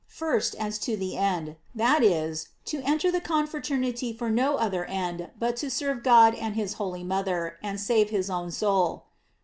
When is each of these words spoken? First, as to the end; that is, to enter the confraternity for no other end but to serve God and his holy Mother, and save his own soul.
First, 0.07 0.55
as 0.55 0.79
to 0.79 0.97
the 0.97 1.15
end; 1.15 1.57
that 1.75 2.01
is, 2.03 2.47
to 2.65 2.81
enter 2.81 3.11
the 3.11 3.21
confraternity 3.21 4.11
for 4.11 4.31
no 4.31 4.55
other 4.55 4.83
end 4.85 5.29
but 5.37 5.55
to 5.57 5.69
serve 5.69 6.01
God 6.01 6.33
and 6.33 6.55
his 6.55 6.73
holy 6.81 7.03
Mother, 7.03 7.57
and 7.61 7.79
save 7.79 8.09
his 8.09 8.27
own 8.27 8.49
soul. 8.49 9.03